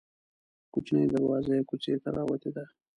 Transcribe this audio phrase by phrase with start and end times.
[0.73, 2.65] کوچنۍ دروازه یې کوڅې ته راوتې ده.